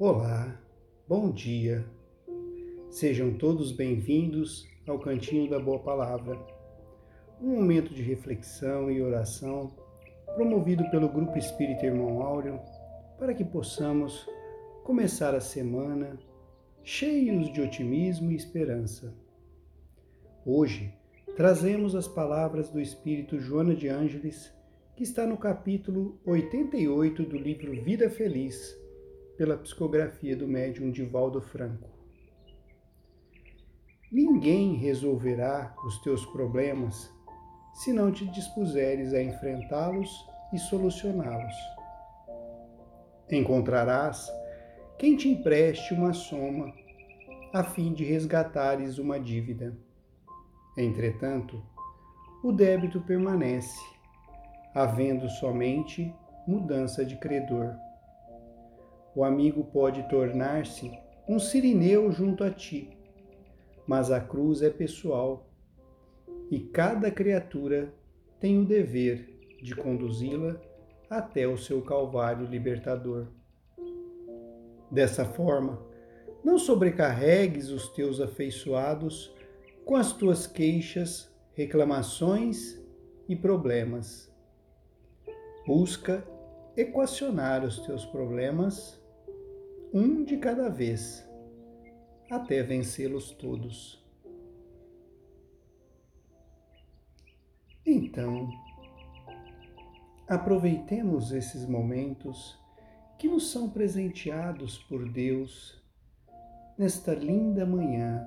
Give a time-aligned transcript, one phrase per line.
[0.00, 0.56] Olá,
[1.08, 1.84] bom dia.
[2.88, 6.38] Sejam todos bem-vindos ao Cantinho da Boa Palavra,
[7.42, 9.72] um momento de reflexão e oração
[10.36, 12.60] promovido pelo Grupo Espírita Irmão Áureo
[13.18, 14.24] para que possamos
[14.84, 16.16] começar a semana
[16.84, 19.12] cheios de otimismo e esperança.
[20.46, 20.94] Hoje
[21.34, 24.54] trazemos as palavras do Espírito Joana de Ângeles,
[24.94, 28.78] que está no capítulo 88 do livro Vida Feliz
[29.38, 31.88] pela psicografia do médium Divaldo Franco.
[34.10, 37.08] Ninguém resolverá os teus problemas
[37.72, 40.10] se não te dispuseres a enfrentá-los
[40.52, 41.54] e solucioná-los.
[43.30, 44.28] Encontrarás
[44.98, 46.74] quem te empreste uma soma
[47.54, 49.78] a fim de resgatares uma dívida.
[50.76, 51.62] Entretanto,
[52.42, 53.78] o débito permanece,
[54.74, 56.12] havendo somente
[56.44, 57.76] mudança de credor
[59.18, 60.96] o amigo pode tornar-se
[61.28, 62.96] um sirineu junto a ti,
[63.84, 65.50] mas a cruz é pessoal
[66.48, 67.92] e cada criatura
[68.38, 70.60] tem o dever de conduzi-la
[71.10, 73.26] até o seu calvário libertador.
[74.88, 75.84] Dessa forma,
[76.44, 79.34] não sobrecarregues os teus afeiçoados
[79.84, 82.80] com as tuas queixas, reclamações
[83.28, 84.32] e problemas.
[85.66, 86.24] Busca
[86.76, 88.97] equacionar os teus problemas
[89.92, 91.26] um de cada vez,
[92.30, 94.04] até vencê-los todos.
[97.86, 98.50] Então,
[100.28, 102.58] aproveitemos esses momentos
[103.18, 105.82] que nos são presenteados por Deus
[106.76, 108.26] nesta linda manhã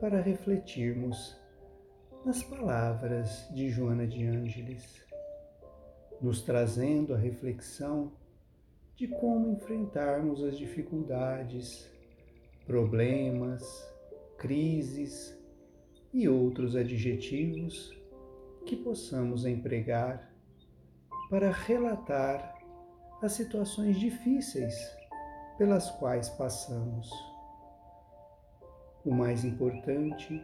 [0.00, 1.36] para refletirmos
[2.24, 5.04] nas palavras de Joana de Ângeles,
[6.20, 8.12] nos trazendo a reflexão
[9.02, 11.90] de como enfrentarmos as dificuldades,
[12.64, 13.64] problemas,
[14.38, 15.36] crises
[16.12, 17.92] e outros adjetivos
[18.64, 20.32] que possamos empregar
[21.28, 22.56] para relatar
[23.20, 24.72] as situações difíceis
[25.58, 27.10] pelas quais passamos.
[29.04, 30.40] O mais importante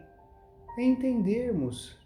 [0.77, 1.97] é entendermos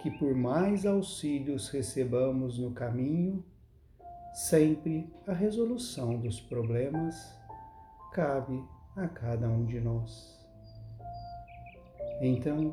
[0.00, 3.44] que, por mais auxílios recebamos no caminho,
[4.32, 7.16] Sempre a resolução dos problemas
[8.12, 8.62] cabe
[8.96, 10.38] a cada um de nós.
[12.20, 12.72] Então,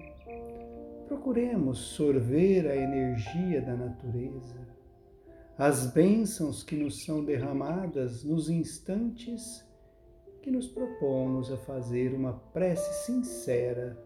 [1.07, 4.67] procuremos sorver a energia da natureza,
[5.57, 9.65] as bênçãos que nos são derramadas nos instantes
[10.41, 13.97] que nos propomos a fazer uma prece sincera,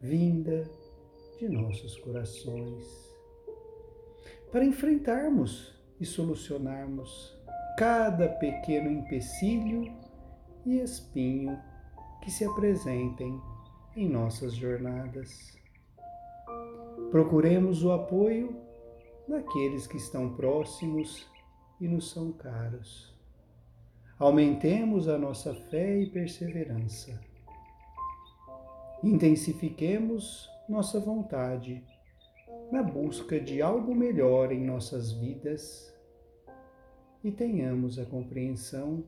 [0.00, 0.64] vinda
[1.38, 2.84] de nossos corações,
[4.50, 7.36] para enfrentarmos e solucionarmos
[7.76, 9.92] cada pequeno empecilho
[10.66, 11.58] e espinho
[12.22, 13.40] que se apresentem
[13.96, 15.56] em nossas jornadas.
[17.10, 18.56] Procuremos o apoio
[19.28, 21.26] daqueles que estão próximos
[21.80, 23.14] e nos são caros.
[24.18, 27.20] Aumentemos a nossa fé e perseverança.
[29.02, 31.84] Intensifiquemos nossa vontade
[32.70, 35.94] na busca de algo melhor em nossas vidas
[37.24, 39.04] e tenhamos a compreensão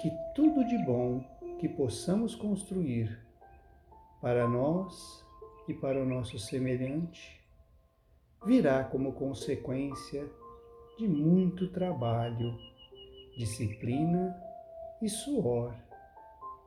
[0.00, 1.24] que tudo de bom
[1.58, 3.20] que possamos construir
[4.20, 5.24] para nós
[5.66, 7.40] e para o nosso semelhante
[8.44, 10.28] virá como consequência
[10.98, 12.56] de muito trabalho,
[13.36, 14.36] disciplina
[15.00, 15.74] e suor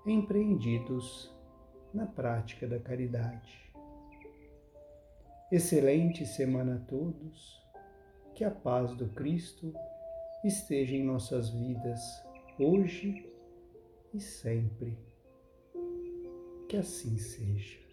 [0.06, 1.34] empreendidos
[1.94, 3.66] na prática da caridade.
[5.56, 7.64] Excelente semana a todos.
[8.36, 9.74] Que a paz do Cristo
[10.44, 12.02] esteja em nossas vidas
[12.60, 13.26] hoje
[14.14, 14.98] e sempre.
[16.68, 17.85] Que assim seja.